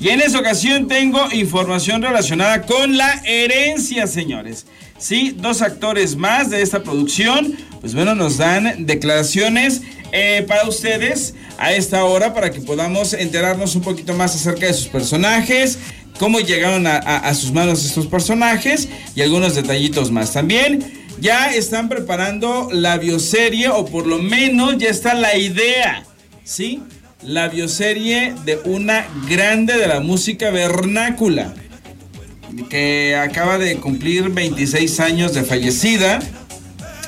[0.00, 4.66] Y en esta ocasión tengo información relacionada con la herencia, señores.
[4.96, 9.82] Sí, dos actores más de esta producción, pues bueno, nos dan declaraciones
[10.12, 14.74] eh, para ustedes a esta hora para que podamos enterarnos un poquito más acerca de
[14.74, 15.78] sus personajes,
[16.18, 20.32] cómo llegaron a, sus manos estos personajes y algunos detallitos más.
[20.32, 26.04] También ya están preparando la bioserie o por lo menos ya está la idea,
[26.44, 26.82] ¿sí?
[27.22, 31.52] La bioserie de una grande de la música vernácula
[32.70, 36.20] que acaba de cumplir 26 años de fallecida.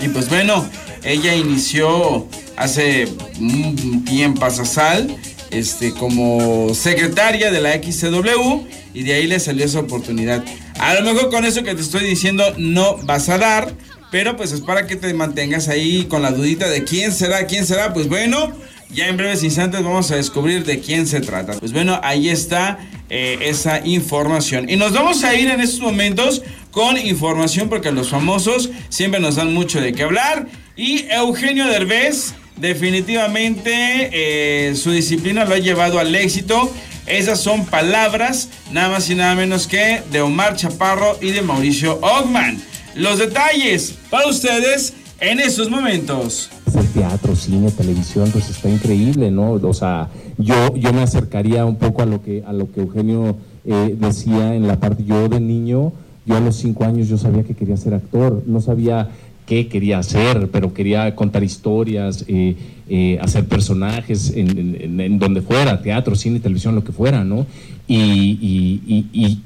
[0.01, 0.69] Y pues bueno,
[1.05, 2.27] ella inició
[2.57, 3.07] hace
[3.39, 5.17] un tiempo Sal,
[5.51, 10.45] este, como secretaria de la XCW y de ahí le salió esa oportunidad.
[10.81, 13.75] A lo mejor con eso que te estoy diciendo no vas a dar,
[14.11, 17.65] pero pues es para que te mantengas ahí con la dudita de quién será, quién
[17.65, 17.93] será.
[17.95, 18.53] Pues bueno,
[18.93, 21.55] ya en breves instantes vamos a descubrir de quién se trata.
[21.55, 24.69] Pues bueno, ahí está eh, esa información.
[24.69, 29.37] Y nos vamos a ir en estos momentos con información porque los famosos siempre nos
[29.37, 30.47] dan mucho de qué hablar.
[30.77, 33.71] Y Eugenio Derbez definitivamente
[34.13, 36.73] eh, su disciplina lo ha llevado al éxito.
[37.07, 41.99] Esas son palabras nada más y nada menos que de Omar Chaparro y de Mauricio
[42.03, 42.63] Ogman.
[42.95, 46.51] Los detalles para ustedes en estos momentos
[46.87, 49.53] teatro, cine, televisión, pues está increíble, ¿no?
[49.53, 53.37] O sea, yo, yo me acercaría un poco a lo que, a lo que Eugenio
[53.65, 55.93] eh, decía en la parte, yo de niño,
[56.27, 59.09] yo a los cinco años yo sabía que quería ser actor, no sabía
[59.47, 62.57] qué quería hacer, pero quería contar historias, eh,
[62.89, 67.47] eh, hacer personajes en, donde fuera, teatro, cine, televisión, lo que fuera, ¿no?
[67.89, 69.41] Y, y, y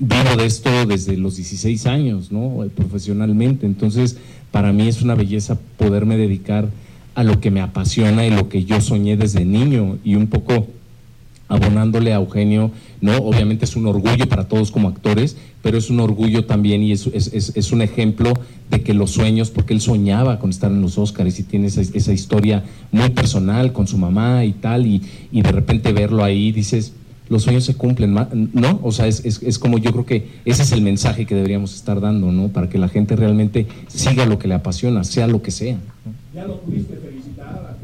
[0.00, 2.64] vivo de esto desde los 16 años, ¿no?
[2.74, 4.16] Profesionalmente, entonces
[4.50, 6.68] para mí es una belleza poderme dedicar
[7.14, 10.68] a lo que me apasiona y lo que yo soñé desde niño y un poco
[11.48, 13.16] abonándole a Eugenio, ¿no?
[13.16, 17.06] Obviamente es un orgullo para todos como actores, pero es un orgullo también y es,
[17.06, 18.34] es, un ejemplo
[18.70, 21.80] de que los sueños, porque él soñaba con estar en los Oscars y tiene esa,
[21.80, 26.52] esa historia muy personal con su mamá y tal, y, y de repente verlo ahí,
[26.52, 26.92] dices,
[27.28, 28.80] los sueños se cumplen, ¿no?
[28.82, 32.00] O sea, es, es, como yo creo que ese es el mensaje que deberíamos estar
[32.00, 32.48] dando, ¿no?
[32.48, 35.76] Para que la gente realmente siga lo que le apasiona, sea lo que sea.
[36.34, 37.76] ¿Ya lo pudiste felicitar?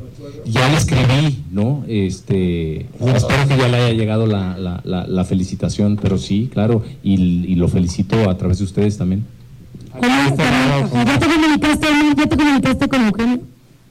[0.47, 1.85] Ya le escribí, ¿no?
[1.89, 7.15] Este, espero que ya le haya llegado la, la, la, felicitación, pero sí, claro, y,
[7.15, 9.25] y, lo felicito a través de ustedes también.
[10.01, 13.41] ¿Ya te comunicaste, ¿Ya te comunicaste con Eugenio?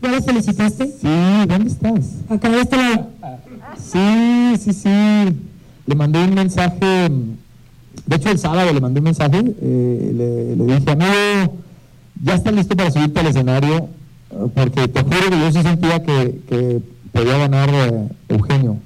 [0.01, 0.87] ¿Ya lo felicitaste?
[0.87, 1.07] Sí,
[1.47, 2.19] ¿dónde estás?
[2.29, 3.09] Acá de este lado.
[3.91, 4.89] Sí, sí, sí.
[5.85, 7.09] Le mandé un mensaje,
[8.05, 11.57] de hecho el sábado le mandé un mensaje, eh, le, dije, amigo,
[12.23, 13.89] ya está listo para subirte al escenario,
[14.55, 18.77] porque te juro que yo sí sentía que, podía ganar eh, Eugenio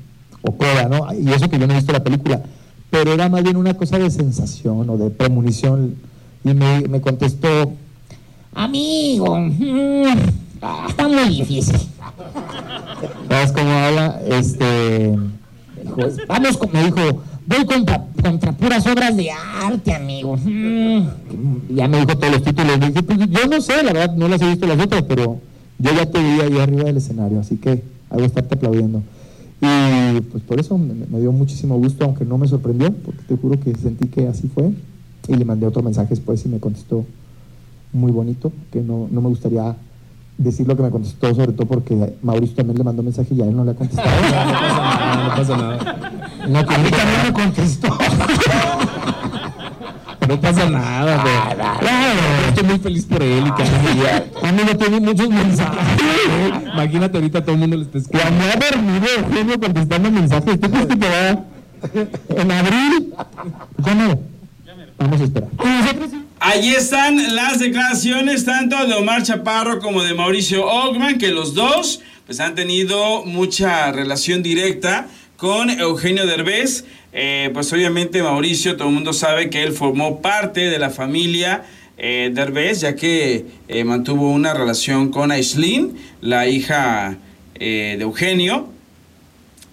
[0.42, 1.08] o Cora, ¿no?
[1.14, 2.42] Y eso que yo no he visto la película,
[2.90, 5.96] pero era más bien una cosa de sensación o de premonición.
[6.44, 7.72] Y me, me contestó,
[8.54, 10.18] amigo, mm,
[10.90, 11.78] está muy difícil.
[13.28, 14.22] ¿Sabes cómo habla?
[14.26, 15.18] Este,
[16.28, 20.38] vamos, como dijo, voy contra, contra puras obras de arte, amigo.
[20.38, 21.08] Mm.
[21.76, 22.78] Ya me dijo todos los títulos.
[23.06, 25.40] Pues, yo no sé, la verdad, no las he visto las otras, pero
[25.80, 29.04] yo ya te vi ahí arriba del escenario, así que hago estarte aplaudiendo.
[29.60, 33.60] Y pues por eso me, dio muchísimo gusto, aunque no me sorprendió, porque te juro
[33.60, 34.72] que sentí que así fue.
[35.28, 37.06] Y le mandé otro mensaje después y me contestó
[37.92, 39.76] muy bonito, que no, no me gustaría
[40.38, 43.46] decir lo que me contestó, sobre todo porque Mauricio también le mandó mensaje y a
[43.46, 44.10] él no le ha contestado.
[44.22, 46.22] no, pasa nada, no pasa nada.
[46.48, 47.98] No, a mí también me contestó.
[50.28, 51.24] No pasa nada,
[51.80, 55.80] Claro, estoy muy feliz por él y que a mí me tiene muchos mensajes.
[56.74, 58.38] Imagínate ahorita todo el mundo le está escribiendo.
[58.38, 60.60] Me ha dormido Eugenio contestando mensajes.
[60.60, 61.44] ¿Tú crees que te va
[62.42, 63.14] en abril?
[63.86, 64.20] Ya no.
[64.98, 65.50] Vamos a esperar.
[66.50, 72.00] Allí están las declaraciones tanto de Omar Chaparro como de Mauricio Ogman, que los dos
[72.26, 76.86] pues, han tenido mucha relación directa con Eugenio Derbez.
[77.12, 81.66] Eh, pues obviamente Mauricio, todo el mundo sabe que él formó parte de la familia
[81.98, 87.18] eh, Derbez, ya que eh, mantuvo una relación con Aislinn, la hija
[87.60, 88.70] de Eugenio.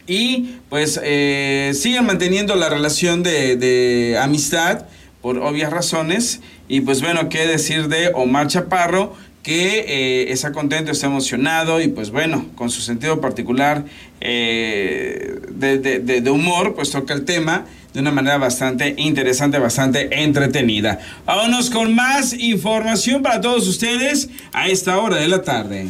[0.09, 4.87] Y pues siguen manteniendo la relación de amistad
[5.25, 6.43] por obvias razones.
[6.69, 11.89] Y pues bueno, qué decir de Omar Chaparro, que eh, está contento, está emocionado y
[11.89, 13.87] pues bueno, con su sentido particular
[14.21, 20.99] eh, de, de, humor, pues toca el tema de una manera bastante interesante, bastante entretenida.
[21.25, 25.87] Vámonos con más información para todos ustedes a esta hora de la tarde.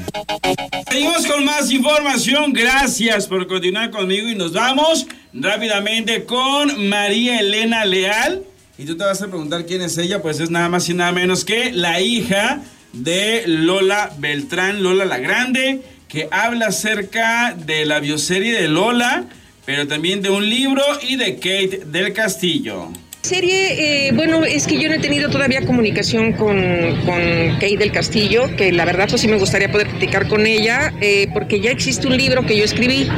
[0.88, 7.84] Seguimos con más información, gracias por continuar conmigo y nos vamos rápidamente con María Elena
[7.84, 8.53] Leal.
[8.76, 11.12] Y tú te vas a preguntar quién es ella, pues es nada más y nada
[11.12, 12.60] menos que la hija
[12.92, 19.26] de Lola Beltrán, Lola la Grande, que habla acerca de la bioserie de Lola,
[19.64, 22.90] pero también de un libro y de Kate del Castillo.
[23.22, 26.58] Serie, eh, bueno, es que yo no he tenido todavía comunicación con,
[27.06, 30.92] con Kate del Castillo, que la verdad pues sí me gustaría poder platicar con ella,
[31.00, 33.08] eh, porque ya existe un libro que yo escribí.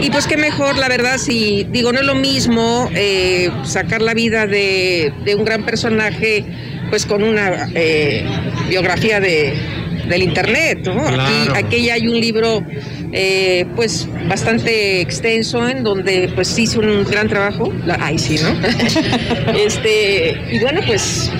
[0.00, 4.14] Y pues qué mejor, la verdad, si digo, no es lo mismo eh, sacar la
[4.14, 6.44] vida de, de, un gran personaje,
[6.88, 7.68] pues con una
[8.68, 9.54] biografía de,
[10.10, 11.06] del internet, ¿no?
[11.06, 12.62] Aquí, aquí ya hay un libro
[13.12, 17.72] eh, pues bastante extenso en donde pues hizo un gran trabajo.
[17.86, 18.50] La, ay, sí, ¿no?
[19.54, 21.30] este, y bueno, pues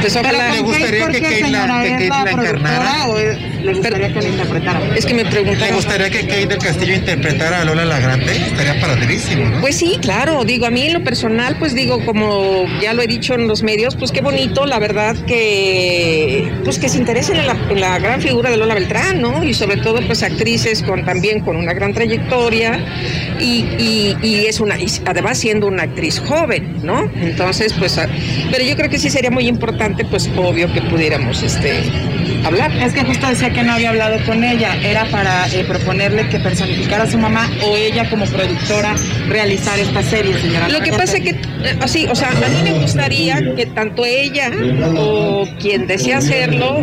[0.00, 0.52] pues ojalá.
[0.52, 3.08] ¿Le gustaría que Kate la, que Kate la encarnara?
[3.08, 4.80] ¿O le gustaría que la interpretara?
[4.96, 5.68] Es que me preguntaron.
[5.68, 8.32] ¿Le gustaría que Kate del Castillo interpretara a Lola la Grande?
[8.32, 9.60] Estaría padrísimo, ¿no?
[9.60, 10.44] Pues sí, claro.
[10.44, 13.62] Digo, a mí en lo personal, pues digo, como ya lo he dicho en los
[13.62, 17.98] medios, pues qué bonito, la verdad, que pues que se interesen en la, en la
[18.00, 19.44] gran figura de Lola Beltrán, ¿no?
[19.44, 22.78] Y sobre todo, pues actrices con también con una gran trayectoria
[23.38, 24.76] y, y, y es una,
[25.06, 27.10] además siendo una actriz joven, ¿no?
[27.20, 28.00] Entonces, pues,
[28.50, 31.82] pero yo creo que sí sería muy importante, pues obvio que pudiéramos este,
[32.44, 32.72] hablar.
[32.82, 36.38] Es que justo decía que no había hablado con ella, era para eh, proponerle que
[36.38, 38.94] personificara a su mamá o ella como productora
[39.28, 40.68] realizar esta serie, señora.
[40.68, 41.36] Lo que pasa es que,
[41.80, 44.50] así, o sea, a mí me gustaría que tanto ella
[44.96, 46.78] o quien desea hacerlo,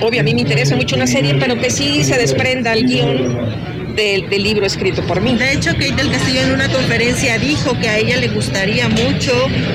[0.00, 3.75] obvio, a mí me interesa mucho una serie, pero que sí se desprenda el guion
[3.96, 5.34] del, del, libro escrito por mí.
[5.34, 9.32] De hecho, Kate del Castillo en una conferencia dijo que a ella le gustaría mucho,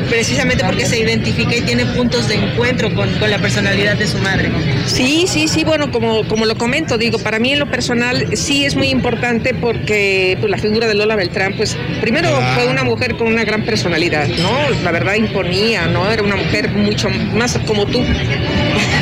[0.09, 4.17] precisamente porque se identifica y tiene puntos de encuentro con, con la personalidad de su
[4.19, 4.49] madre.
[4.85, 8.65] Sí, sí, sí, bueno, como, como lo comento, digo, para mí en lo personal sí
[8.65, 13.15] es muy importante porque pues, la figura de Lola Beltrán, pues primero fue una mujer
[13.15, 14.51] con una gran personalidad, ¿no?
[14.83, 16.09] La verdad imponía, ¿no?
[16.11, 18.01] Era una mujer mucho más como tú.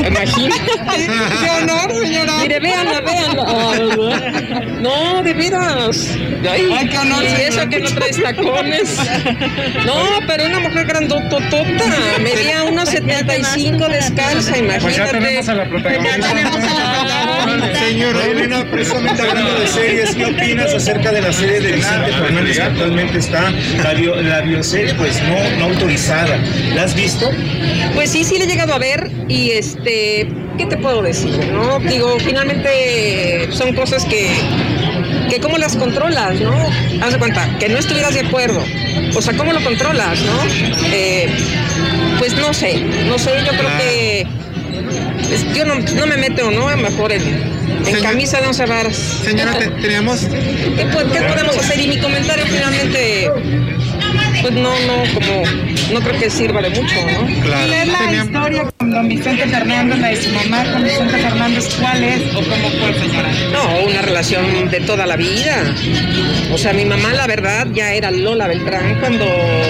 [0.08, 0.62] Imagínate.
[1.42, 2.34] ¡Qué honor, señora!
[2.42, 3.44] Mire, véanla, véanla.
[4.80, 6.18] No, de veras.
[6.50, 7.24] Ay, Ay qué honor.
[7.24, 8.98] Y eso que no traes tacones.
[9.86, 11.86] No, pero una mujer grandototota.
[12.22, 14.82] Medía unos 75 descalza, imagínate.
[14.82, 16.28] Pues ya tenemos a la protagonista.
[17.74, 22.58] Señora Elena, precisamente hablando de series, ¿qué opinas acerca de la serie de Vicente Fernández
[22.58, 23.52] que actualmente está,
[23.84, 26.38] la, bio, la bioserie, pues no, no autorizada?
[26.76, 27.30] ¿La has visto?
[27.96, 30.28] Pues sí, sí le he llegado a ver y este,
[30.58, 31.38] ¿qué te puedo decir?
[31.52, 34.30] No, digo, finalmente son cosas que
[35.30, 36.52] que cómo las controlas, ¿no?
[37.02, 38.62] Haz de cuenta, que no estuvieras de acuerdo.
[39.16, 40.42] O sea, ¿cómo lo controlas, no?
[40.92, 41.30] Eh,
[42.18, 44.28] pues no sé, no sé, yo creo que
[45.30, 46.76] pues, yo no, no, me meto, ¿no?
[46.78, 47.24] Mejor en,
[48.02, 48.96] camisa de once varas.
[48.96, 50.22] Señora, te, teníamos...
[50.22, 51.80] ¿Qué, ¿Qué podemos hacer?
[51.80, 53.32] Y mi comentario finalmente
[54.42, 55.44] pues no, no, como,
[55.94, 57.42] no creo que sirva de mucho, ¿no?
[57.44, 57.68] Claro.
[57.68, 58.24] ¿Y es la Tenía...
[58.24, 62.40] historia con don Vicente Fernández, la de su mamá con Vicente Fernández, cuál es o
[62.40, 63.30] cómo fue, señora?
[63.52, 65.64] No, una relación de toda la vida.
[66.54, 69.26] O sea, mi mamá, la verdad, ya era Lola Beltrán cuando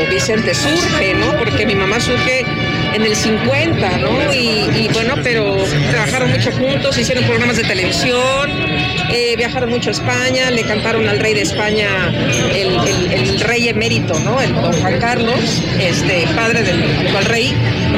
[0.09, 1.38] Vicente surge, ¿no?
[1.38, 2.45] Porque mi mamá surge
[2.94, 4.33] en el 50, ¿no?
[4.33, 5.57] Y, bueno, pero
[5.91, 8.50] trabajaron mucho juntos, hicieron programas de televisión,
[9.12, 11.88] eh, viajaron mucho a España, le cantaron al rey de España
[12.53, 14.41] el, rey emérito, ¿no?
[14.41, 17.53] El don Juan Carlos, este, padre del actual rey.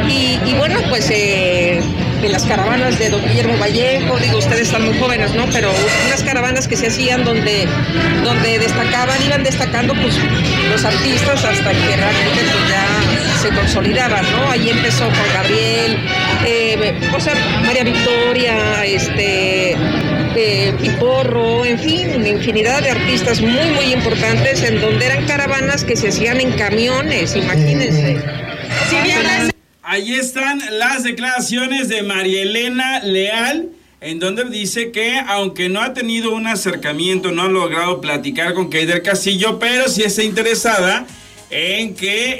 [0.09, 1.81] Y, bueno, pues eh,
[2.29, 5.45] las caravanas de don Guillermo Vallejo, digo, ustedes están muy jóvenes, ¿no?
[5.51, 5.71] Pero
[6.07, 7.67] unas caravanas que se hacían donde,
[8.23, 10.15] donde destacaban, iban destacando pues
[10.71, 13.10] los artistas hasta que realmente pues, ya
[13.41, 14.51] se consolidaban, ¿no?
[14.51, 15.97] Ahí empezó Juan Gabriel,
[16.45, 17.33] eh, o sea,
[17.65, 19.71] María Victoria, este,
[20.35, 25.95] eh, Piporro, en fin, infinidad de artistas muy, muy importantes en donde eran caravanas que
[25.95, 28.21] se hacían en camiones, imagínense.
[28.89, 29.51] Si bien
[29.83, 33.69] Ahí están las declaraciones de María Elena Leal,
[33.99, 38.69] en donde dice que aunque no ha tenido un acercamiento, no ha logrado platicar con
[38.69, 41.07] del Castillo, pero sí está interesada
[41.51, 42.37] en que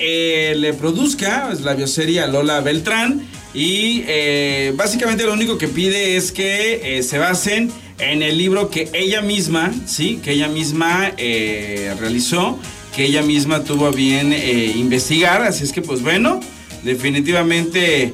[0.51, 5.67] eh, le produzca pues, la bioserie a Lola Beltrán y eh, básicamente lo único que
[5.67, 10.47] pide es que eh, se basen en el libro que ella misma, sí, que ella
[10.47, 12.57] misma realizó,
[12.95, 16.39] que ella misma tuvo a bien investigar, así es que pues bueno,
[16.81, 18.11] definitivamente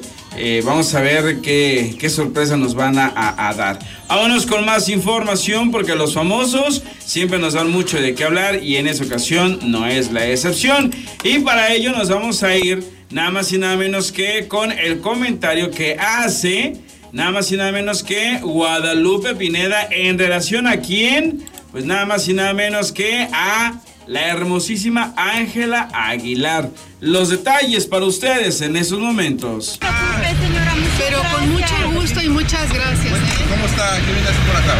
[0.64, 3.78] vamos a ver qué, qué, sorpresa nos van a, a dar.
[4.08, 8.76] Vámonos con más información porque los famosos siempre nos dan mucho de qué hablar y
[8.76, 10.94] en esa ocasión no es la excepción.
[11.24, 15.00] Y para ello nos vamos a ir nada más y nada menos que con el
[15.00, 16.74] comentario que hace
[17.12, 22.28] nada más y nada menos que Guadalupe Pineda en relación a quién, pues nada más
[22.28, 26.70] y nada menos que a la hermosísima Ángela Aguilar.
[27.00, 29.78] Los detalles para ustedes en esos momentos.
[30.98, 33.12] Pero con mucho gusto y muchas gracias.
[33.12, 33.44] ¿eh?
[33.50, 33.96] ¿Cómo está?
[33.96, 34.74] ¿Qué viene a hacer por acá?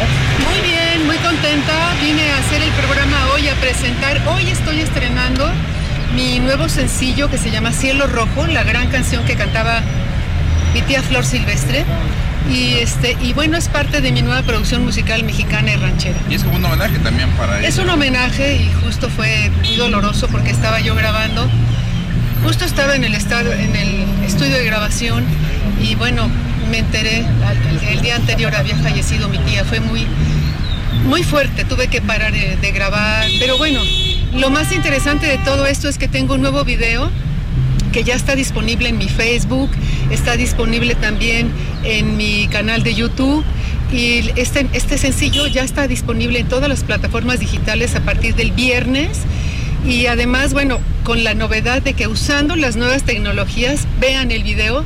[0.49, 1.93] Muy bien, muy contenta.
[2.01, 4.19] Vine a hacer el programa hoy, a presentar.
[4.27, 5.47] Hoy estoy estrenando
[6.15, 9.81] mi nuevo sencillo que se llama Cielo Rojo, la gran canción que cantaba
[10.73, 11.85] mi tía Flor Silvestre.
[12.47, 16.17] Y, este, y bueno, es parte de mi nueva producción musical mexicana y ranchera.
[16.29, 17.83] Y es como un homenaje también para Es ella.
[17.83, 21.47] un homenaje y justo fue muy doloroso porque estaba yo grabando.
[22.43, 25.25] Justo estaba en el, estado, en el estudio de grabación
[25.83, 26.29] y bueno,
[26.71, 27.25] me enteré,
[27.89, 29.65] el, día anterior había fallecido mi tía.
[29.65, 30.07] Fue muy,
[31.05, 33.27] muy fuerte, tuve que parar de, de grabar.
[33.39, 33.81] Pero bueno,
[34.33, 37.11] lo más interesante de todo esto es que tengo un nuevo video
[37.91, 39.71] que ya está disponible en mi Facebook,
[40.11, 41.51] está disponible también
[41.83, 43.43] en mi canal de YouTube
[43.91, 48.51] y este, este sencillo ya está disponible en todas las plataformas digitales a partir del
[48.51, 49.21] viernes
[49.85, 54.83] y además, bueno, con la novedad de que usando las nuevas tecnologías, vean el video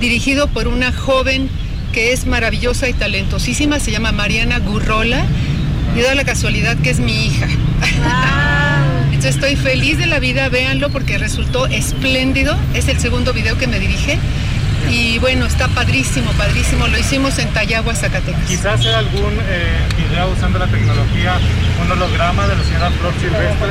[0.00, 1.48] dirigido por una joven
[1.92, 5.24] que es maravillosa y talentosísima, se llama Mariana Gurrola
[5.96, 7.48] y da la casualidad que es mi hija.
[9.06, 12.56] Entonces estoy feliz de la vida, véanlo porque resultó espléndido.
[12.74, 14.18] Es el segundo video que me dirige.
[14.90, 16.86] Y bueno, está padrísimo, padrísimo.
[16.86, 18.46] Lo hicimos en Tayagua, Zacatecas.
[18.46, 21.38] Quizás sea algún eh, video usando la tecnología,
[21.82, 23.70] un holograma de la señora Flor Silvestre.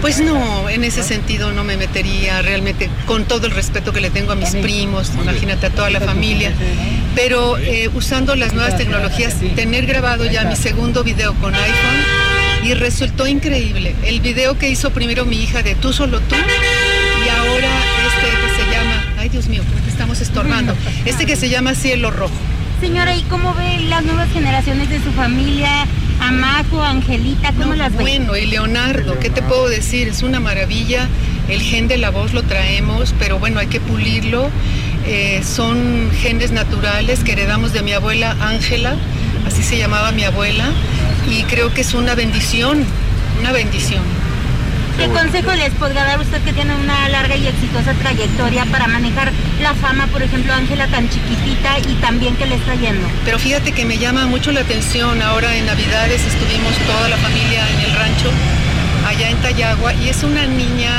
[0.00, 4.10] Pues no, en ese sentido no me metería realmente, con todo el respeto que le
[4.10, 6.52] tengo a mis primos, imagínate a toda la familia.
[7.14, 12.24] Pero eh, usando las nuevas tecnologías, tener grabado ya mi segundo video con iPhone
[12.64, 13.94] y resultó increíble.
[14.04, 17.68] El video que hizo primero mi hija de Tú solo tú y ahora
[18.06, 18.93] este que se llama,
[19.24, 20.76] ay Dios mío, estamos estorbando,
[21.06, 22.34] este que se llama Cielo Rojo.
[22.78, 25.86] Señora, ¿y cómo ve las nuevas generaciones de su familia?
[26.20, 28.02] Amajo, Angelita, ¿cómo las ve?
[28.02, 30.08] Bueno, y Leonardo, ¿qué te puedo decir?
[30.08, 31.08] Es una maravilla.
[31.48, 34.50] El gen de la voz lo traemos, pero bueno, hay que pulirlo.
[35.06, 38.94] Eh, son genes naturales que heredamos de mi abuela Ángela,
[39.46, 40.66] así se llamaba mi abuela,
[41.30, 42.84] y creo que es una bendición,
[43.40, 44.02] una bendición.
[44.96, 49.32] ¿Qué consejo les podría dar usted que tiene una larga y exitosa trayectoria para manejar
[49.60, 53.06] la fama, por ejemplo, Ángela tan chiquitita y también que le está yendo?
[53.24, 57.68] Pero fíjate que me llama mucho la atención, ahora en Navidades estuvimos toda la familia
[57.70, 58.30] en el rancho,
[59.06, 60.90] allá en Tayagua, y es una niña,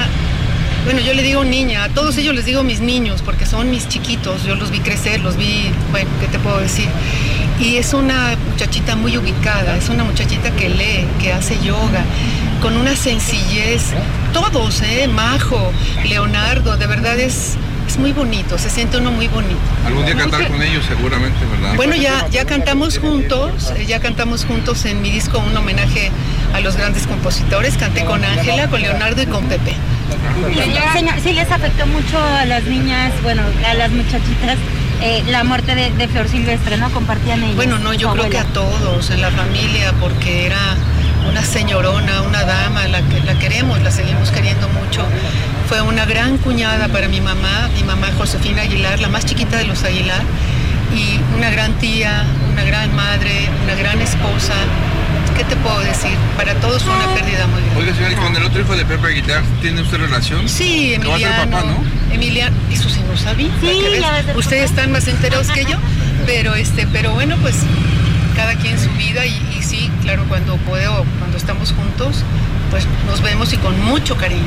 [0.83, 3.87] bueno, yo le digo niña, a todos ellos les digo mis niños, porque son mis
[3.87, 6.89] chiquitos, yo los vi crecer, los vi, bueno, ¿qué te puedo decir?
[7.61, 12.03] Y es una muchachita muy ubicada, es una muchachita que lee, que hace yoga,
[12.65, 13.91] con una sencillez,
[14.33, 15.07] todos, ¿eh?
[15.07, 15.71] Majo,
[16.03, 17.57] Leonardo, de verdad es,
[17.87, 19.59] es muy bonito, se siente uno muy bonito.
[19.85, 21.75] Algún día cantar con ellos seguramente, ¿verdad?
[21.75, 26.09] Bueno, ya, ya cantamos juntos, eh, ya cantamos juntos en mi disco un homenaje
[26.55, 27.77] a los grandes compositores.
[27.77, 29.75] Canté con Ángela, con Leonardo y con Pepe.
[30.93, 34.57] Señor, sí les afectó mucho a las niñas, bueno, a las muchachitas,
[35.03, 36.89] eh, la muerte de, de Flor Silvestre, ¿no?
[36.89, 37.57] Compartían ellos.
[37.57, 40.75] Bueno, no, yo creo que a todos en la familia, porque era
[41.29, 45.03] una señorona, una dama, la que la queremos, la seguimos queriendo mucho.
[45.69, 49.65] Fue una gran cuñada para mi mamá, mi mamá Josefina Aguilar, la más chiquita de
[49.65, 50.21] los Aguilar,
[50.95, 54.53] y una gran tía, una gran madre, una gran esposa.
[55.35, 56.11] ¿Qué te puedo decir?
[56.37, 57.79] Para todos fue una pérdida muy grande.
[57.81, 60.47] Oiga, señora, ¿y con el otro hijo de Pepe Aguilar tiene usted relación?
[60.47, 61.51] Sí, Que va a ser Emiliano.
[61.57, 62.13] papá, ¿no?
[62.13, 63.49] Emiliano, eso sí no sabía.
[63.59, 63.81] Sí,
[64.35, 65.77] Ustedes están más enterados que yo,
[66.25, 67.55] pero este, pero bueno, pues
[68.37, 72.23] cada quien su vida y, y sí, claro, cuando puedo, cuando estamos juntos,
[72.71, 74.41] pues nos vemos y con mucho cariño.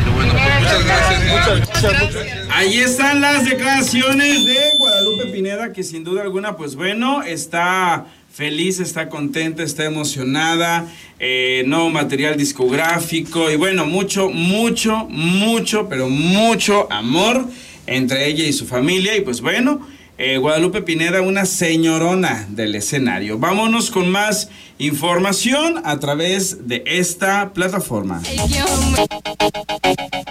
[0.00, 1.66] Pero bueno, pues muchas gracias.
[1.66, 2.48] Muchas gracias.
[2.50, 8.80] Ahí están las declaraciones de Guadalupe Pineda, que sin duda alguna, pues bueno, está feliz,
[8.80, 10.86] está contenta, está emocionada,
[11.18, 17.46] eh, nuevo material discográfico y bueno, mucho, mucho, mucho, pero mucho amor
[17.86, 19.80] entre ella y su familia y pues bueno,
[20.18, 23.38] eh, Guadalupe Pineda, una señorona del escenario.
[23.38, 28.22] Vámonos con más información a través de esta plataforma.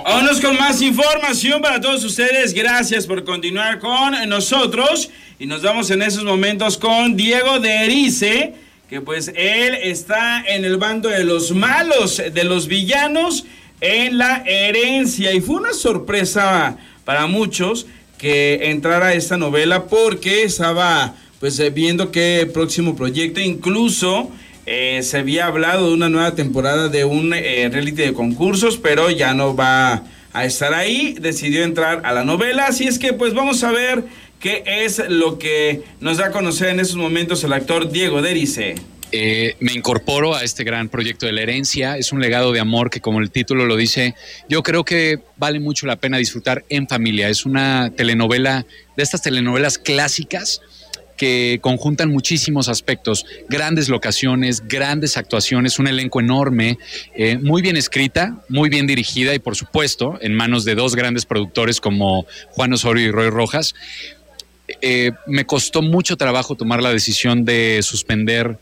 [0.03, 2.53] Vámonos con más información para todos ustedes.
[2.53, 5.11] Gracias por continuar con nosotros.
[5.37, 8.53] Y nos vamos en esos momentos con Diego de Erice,
[8.89, 13.45] que pues él está en el bando de los malos, de los villanos
[13.81, 15.31] en la herencia.
[15.33, 17.85] Y fue una sorpresa para muchos
[18.17, 24.31] que entrara esta novela porque estaba pues eh, viendo qué próximo proyecto, incluso
[24.65, 29.09] eh, se había hablado de una nueva temporada de un eh, reality de concursos, pero
[29.11, 30.03] ya no va
[30.33, 34.05] a estar ahí, decidió entrar a la novela, así es que pues vamos a ver
[34.39, 38.75] qué es lo que nos da a conocer en estos momentos el actor Diego Derice.
[39.17, 41.97] Eh, me incorporo a este gran proyecto de la herencia.
[41.97, 44.13] Es un legado de amor que, como el título lo dice,
[44.49, 47.29] yo creo que vale mucho la pena disfrutar en familia.
[47.29, 48.65] Es una telenovela
[48.97, 50.59] de estas telenovelas clásicas
[51.15, 56.77] que conjuntan muchísimos aspectos, grandes locaciones, grandes actuaciones, un elenco enorme,
[57.15, 61.25] eh, muy bien escrita, muy bien dirigida y por supuesto en manos de dos grandes
[61.25, 63.75] productores como Juan Osorio y Roy Rojas.
[64.81, 68.59] Eh, me costó mucho trabajo tomar la decisión de suspender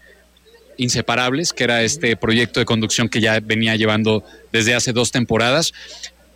[0.78, 5.74] Inseparables, que era este proyecto de conducción que ya venía llevando desde hace dos temporadas.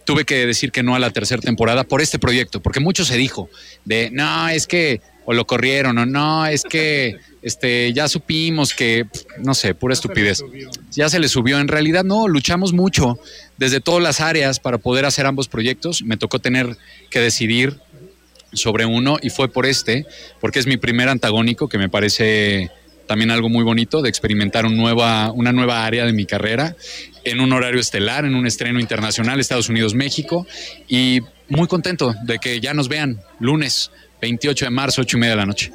[0.05, 3.17] Tuve que decir que no a la tercera temporada por este proyecto, porque mucho se
[3.17, 3.49] dijo
[3.83, 9.05] de, no, es que, o lo corrieron, o no, es que este, ya supimos que,
[9.39, 10.43] no sé, pura estupidez.
[10.91, 11.59] Ya se le subió.
[11.59, 13.19] En realidad, no, luchamos mucho
[13.57, 16.03] desde todas las áreas para poder hacer ambos proyectos.
[16.03, 16.77] Me tocó tener
[17.09, 17.79] que decidir
[18.53, 20.05] sobre uno y fue por este,
[20.39, 22.69] porque es mi primer antagónico que me parece
[23.07, 26.75] también algo muy bonito de experimentar un nueva, una nueva área de mi carrera
[27.23, 30.45] en un horario estelar, en un estreno internacional, Estados Unidos, México,
[30.87, 35.31] y muy contento de que ya nos vean lunes 28 de marzo, 8 y media
[35.31, 35.71] de la noche.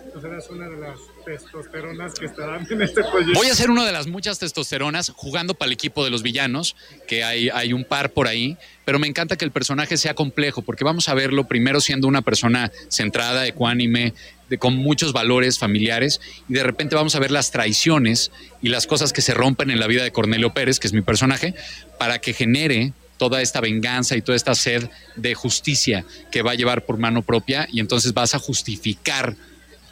[1.25, 3.39] Testosteronas que estarán en este proyecto.
[3.39, 6.77] Voy a ser una de las muchas testosteronas jugando para el equipo de los villanos,
[7.07, 10.63] que hay, hay un par por ahí, pero me encanta que el personaje sea complejo,
[10.63, 14.15] porque vamos a verlo primero siendo una persona centrada, ecuánime,
[14.49, 18.87] de, con muchos valores familiares, y de repente vamos a ver las traiciones y las
[18.87, 21.55] cosas que se rompen en la vida de Cornelio Pérez, que es mi personaje,
[21.99, 26.55] para que genere toda esta venganza y toda esta sed de justicia que va a
[26.57, 29.37] llevar por mano propia y entonces vas a justificar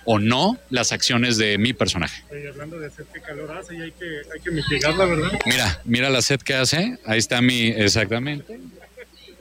[0.04, 2.23] o no las acciones de mi personaje.
[2.33, 5.38] Y hablando de sed, qué calor hace y hay que, hay que mitigarla, ¿verdad?
[5.47, 8.61] Mira, mira la sed que hace, ahí está mi, exactamente.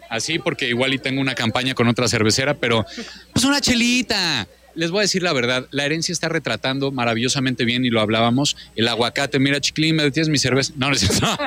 [0.09, 2.85] Así porque igual y tengo una campaña con otra cervecera, pero
[3.33, 4.47] pues una chelita.
[4.75, 8.55] Les voy a decir la verdad, la herencia está retratando maravillosamente bien y lo hablábamos.
[8.75, 10.73] El aguacate, mira, chiclín, me detienes mi cerveza.
[10.77, 11.25] No, no cierto.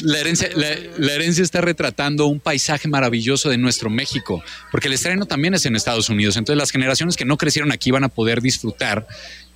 [0.00, 4.92] La herencia, la, la herencia está retratando un paisaje maravilloso de nuestro México, porque el
[4.92, 6.36] estreno también es en Estados Unidos.
[6.36, 9.06] Entonces las generaciones que no crecieron aquí van a poder disfrutar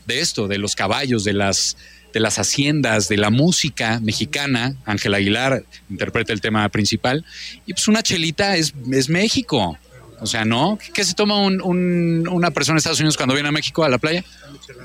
[0.06, 1.76] de esto, de los caballos, de las,
[2.12, 4.74] de las haciendas, de la música mexicana.
[4.84, 7.24] Ángel Aguilar interpreta el tema principal.
[7.66, 9.78] Y pues una chelita es, es México.
[10.22, 10.78] O sea, ¿no?
[10.94, 13.88] ¿Qué se toma un- un- una persona de Estados Unidos cuando viene a México a
[13.88, 14.24] la playa?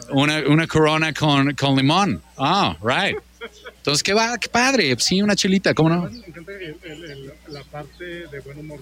[0.09, 2.21] Una, una corona con, con limón.
[2.37, 3.17] Ah, right.
[3.77, 4.37] Entonces, ¿qué va?
[4.37, 4.95] ¡Qué padre!
[4.99, 6.09] Sí, una chelita, ¿cómo no?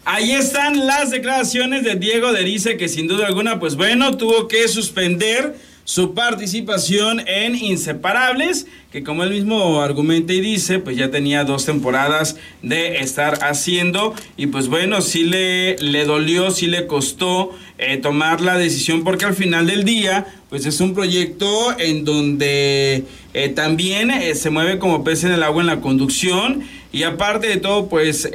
[0.05, 4.67] Ahí están las declaraciones de Diego Derice, que sin duda alguna, pues bueno, tuvo que
[4.67, 11.43] suspender su participación en Inseparables, que como él mismo argumenta y dice, pues ya tenía
[11.43, 17.51] dos temporadas de estar haciendo, y pues bueno, sí le, le dolió, sí le costó
[17.77, 23.03] eh, tomar la decisión, porque al final del día, pues es un proyecto en donde
[23.35, 27.47] eh, también eh, se mueve como pez en el agua en la conducción, y aparte
[27.47, 28.27] de todo, pues...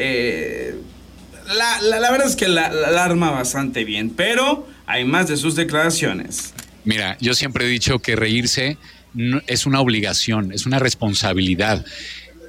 [1.57, 5.37] la, la- verdad es que la, la- la arma bastante bien, pero hay más de
[5.37, 6.55] sus declaraciones.
[6.85, 8.77] Mira, yo siempre he dicho que reírse
[9.15, 11.85] no- es una obligación, es una responsabilidad.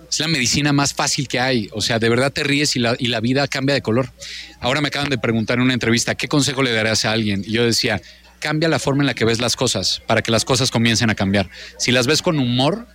[0.10, 1.70] Es la medicina más fácil que hay.
[1.74, 4.12] O sea, de verdad te ríes y la, y la vida cambia de color.
[4.60, 7.44] Ahora me acaban de preguntar en una entrevista, ¿qué consejo le darías a alguien?
[7.46, 8.02] Y yo decía,
[8.39, 11.15] cambia la forma en la que ves las cosas para que las cosas comiencen a
[11.15, 11.50] cambiar.
[11.78, 12.88] Si las ves con humor,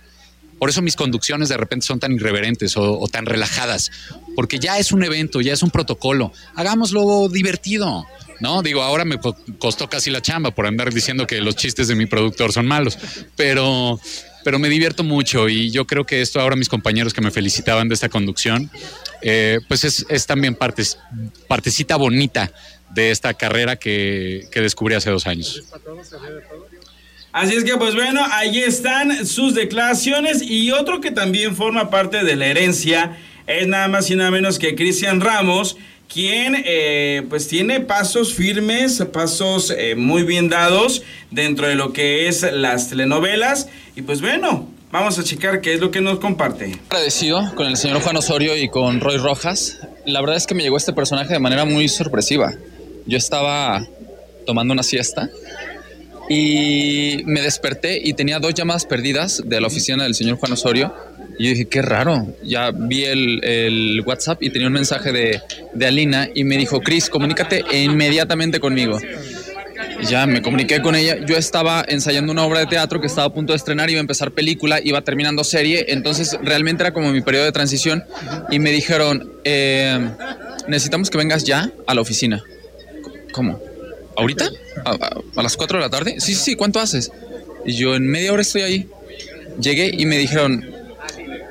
[0.59, 3.91] por eso mis conducciones de repente son tan irreverentes o, o tan relajadas,
[4.35, 6.31] porque ya es un evento, ya es un protocolo.
[6.55, 8.05] Hagámoslo divertido.
[8.39, 11.87] No, digo, ahora me co- costó casi la chamba por andar diciendo que los chistes
[11.87, 12.97] de mi productor son malos,
[13.35, 13.99] pero,
[14.43, 17.87] pero me divierto mucho y yo creo que esto ahora mis compañeros que me felicitaban
[17.89, 18.69] de esta conducción,
[19.21, 20.97] eh, pues es, es también partes,
[21.47, 22.51] partecita bonita
[22.93, 25.63] de esta carrera que, que descubrí hace dos años.
[27.33, 30.41] Así es que, pues bueno, ahí están sus declaraciones.
[30.41, 34.57] Y otro que también forma parte de la herencia es nada más y nada menos
[34.57, 35.77] que Cristian Ramos,
[36.11, 42.27] quien eh, pues tiene pasos firmes, pasos eh, muy bien dados dentro de lo que
[42.27, 43.69] es las telenovelas.
[43.95, 46.79] Y pues bueno, vamos a checar qué es lo que nos comparte.
[46.89, 49.79] agradecido con el señor Juan Osorio y con Roy Rojas.
[50.05, 52.53] La verdad es que me llegó este personaje de manera muy sorpresiva.
[53.05, 53.85] Yo estaba
[54.45, 55.29] tomando una siesta
[56.29, 60.93] y me desperté y tenía dos llamadas perdidas de la oficina del señor Juan Osorio.
[61.39, 62.27] Y yo dije, qué raro.
[62.43, 65.41] Ya vi el, el WhatsApp y tenía un mensaje de,
[65.73, 68.99] de Alina y me dijo, Chris, comunícate inmediatamente conmigo.
[70.09, 71.17] Ya me comuniqué con ella.
[71.25, 74.01] Yo estaba ensayando una obra de teatro que estaba a punto de estrenar, iba a
[74.01, 78.03] empezar película, iba terminando serie, entonces realmente era como mi periodo de transición
[78.49, 80.09] y me dijeron, eh,
[80.67, 82.43] necesitamos que vengas ya a la oficina.
[83.31, 83.59] ¿Cómo?
[84.17, 84.49] ¿Ahorita?
[84.85, 86.15] ¿A, a- a las 4 de la tarde?
[86.19, 87.11] Sí, sí, sí, ¿cuánto haces?
[87.65, 88.87] Y yo en media hora estoy ahí.
[89.59, 90.69] Llegué y me dijeron,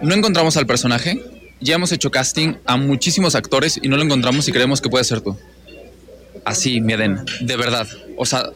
[0.02, 1.20] no encontramos al personaje,
[1.60, 5.04] ya hemos hecho casting a muchísimos actores y no lo encontramos y creemos que puede
[5.04, 5.36] ser tú.
[6.44, 7.88] Así, mi Eden, de verdad.
[8.16, 8.50] O sea,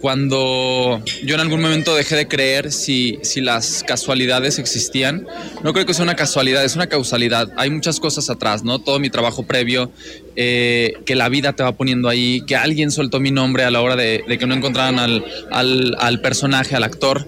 [0.00, 5.26] cuando yo en algún momento dejé de creer si, si las casualidades existían,
[5.62, 7.48] no creo que sea una casualidad, es una causalidad.
[7.56, 8.78] Hay muchas cosas atrás, ¿no?
[8.78, 9.90] Todo mi trabajo previo,
[10.36, 13.80] eh, que la vida te va poniendo ahí, que alguien soltó mi nombre a la
[13.80, 17.26] hora de, de que no encontraran al, al, al personaje, al actor.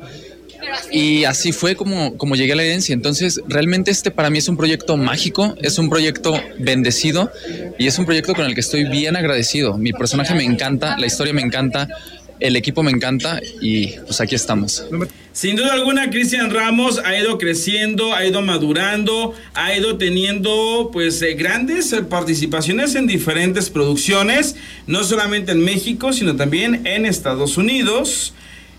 [0.92, 2.92] Y así fue como, como llegué a la herencia.
[2.92, 7.33] Entonces, realmente este para mí es un proyecto mágico, es un proyecto bendecido
[7.78, 9.78] y es un proyecto con el que estoy bien agradecido.
[9.78, 11.88] Mi personaje me encanta, la historia me encanta,
[12.40, 14.85] el equipo me encanta y pues aquí estamos.
[15.33, 21.22] Sin duda alguna, Cristian Ramos ha ido creciendo, ha ido madurando, ha ido teniendo pues
[21.22, 27.57] eh, grandes eh, participaciones en diferentes producciones, no solamente en México, sino también en Estados
[27.57, 28.35] Unidos.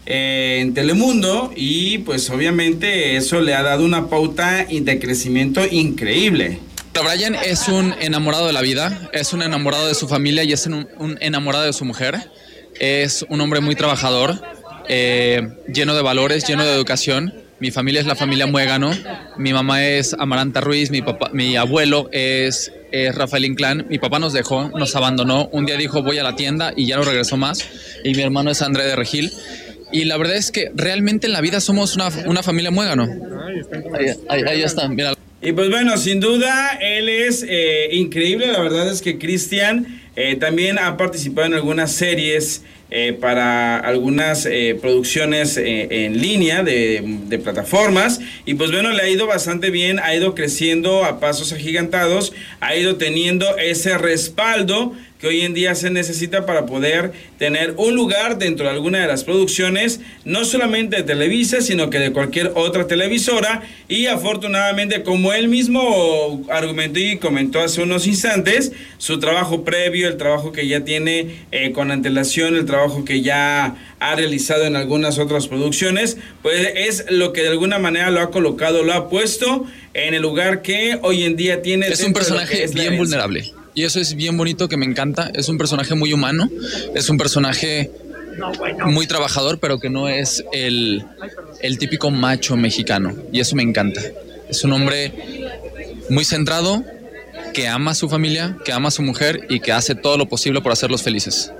[0.05, 6.59] eh, en Telemundo y pues obviamente eso le ha dado una pauta de crecimiento increíble.
[7.03, 10.65] Brian es un enamorado de la vida, es un enamorado de su familia y es
[10.65, 12.15] un, un enamorado de su mujer.
[12.79, 14.41] Es un hombre muy trabajador,
[14.87, 17.33] eh, lleno de valores, lleno de educación.
[17.59, 18.91] Mi familia es la familia Muégano.
[19.37, 22.71] Mi mamá es Amaranta Ruiz, mi, papá, mi abuelo es,
[23.13, 23.85] Rafael Inclán.
[23.87, 25.47] Mi papá nos dejó, nos abandonó.
[25.51, 27.63] Un día dijo voy a la tienda y ya no regresó más.
[28.03, 29.31] Y mi hermano es André de Regil.
[29.91, 33.03] Y la verdad es que realmente en la vida somos una, una familia Muégano.
[33.93, 35.13] Ahí, ahí, ahí está, mira.
[35.43, 38.47] Y pues bueno, sin duda, él es eh, increíble.
[38.47, 44.45] La verdad es que Cristian eh, también ha participado en algunas series eh, para algunas
[44.45, 48.19] eh, producciones eh, en línea de, de plataformas.
[48.45, 52.75] Y pues bueno, le ha ido bastante bien, ha ido creciendo a pasos agigantados, ha
[52.75, 58.39] ido teniendo ese respaldo que hoy en día se necesita para poder tener un lugar
[58.39, 62.87] dentro de alguna de las producciones, no solamente de Televisa, sino que de cualquier otra
[62.87, 63.61] televisora.
[63.87, 70.17] Y afortunadamente, como él mismo argumentó y comentó hace unos instantes, su trabajo previo, el
[70.17, 75.19] trabajo que ya tiene eh, con antelación, el trabajo que ya ha realizado en algunas
[75.19, 79.67] otras producciones, pues es lo que de alguna manera lo ha colocado, lo ha puesto
[79.93, 81.87] en el lugar que hoy en día tiene.
[81.87, 83.60] Es un personaje es bien vulnerable.
[83.73, 85.31] Y eso es bien bonito que me encanta.
[85.33, 86.49] Es un personaje muy humano.
[86.95, 87.91] Es un personaje
[88.85, 91.03] muy trabajador, pero que no es el,
[91.61, 93.15] el típico macho mexicano.
[93.31, 94.01] Y eso me encanta.
[94.49, 95.13] Es un hombre
[96.09, 96.83] muy centrado,
[97.53, 100.27] que ama a su familia, que ama a su mujer y que hace todo lo
[100.27, 101.51] posible por hacerlos felices.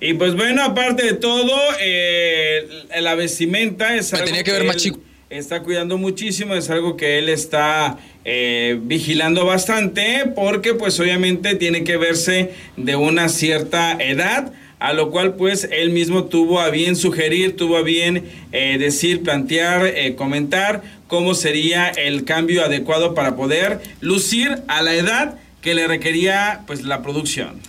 [0.00, 2.68] Y pues bueno, aparte de todo, eh,
[3.00, 5.00] la vestimenta es Me algo tenía que ver más chico.
[5.30, 11.84] Está cuidando muchísimo, es algo que él está eh, vigilando bastante porque pues obviamente tiene
[11.84, 14.52] que verse de una cierta edad.
[14.80, 19.22] A lo cual pues él mismo tuvo a bien sugerir, tuvo a bien eh, decir,
[19.22, 25.74] plantear, eh, comentar cómo sería el cambio adecuado para poder lucir a la edad que
[25.74, 27.60] le requería pues la producción.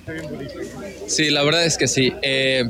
[1.06, 2.14] Sí, la verdad es que sí.
[2.24, 2.64] Eh,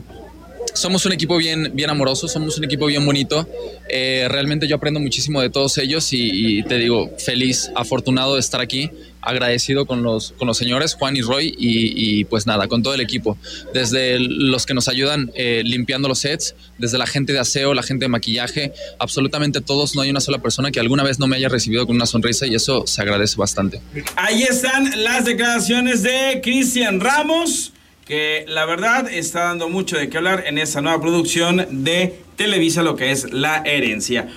[0.74, 3.48] somos un equipo bien, bien amoroso, somos un equipo bien bonito.
[3.90, 8.40] Eh, realmente yo aprendo muchísimo de todos ellos y, y te digo, feliz, afortunado de
[8.40, 8.90] estar aquí,
[9.22, 12.94] agradecido con los, con los señores Juan y Roy y, y pues nada, con todo
[12.94, 13.38] el equipo.
[13.74, 17.84] Desde los que nos ayudan eh, limpiando los sets, desde la gente de aseo, la
[17.84, 21.36] gente de maquillaje, absolutamente todos, no hay una sola persona que alguna vez no me
[21.36, 23.82] haya recibido con una sonrisa y eso se agradece bastante.
[24.16, 27.71] Ahí están las declaraciones de Cristian Ramos,
[28.06, 32.84] que la verdad está dando mucho de qué hablar en esta nueva producción de Televisa,
[32.84, 34.28] lo que es La Herencia.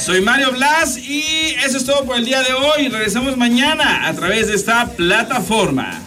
[0.00, 2.88] Soy Mario Blas y eso es todo por el día de hoy.
[2.88, 6.00] Regresamos mañana a través de esta plataforma.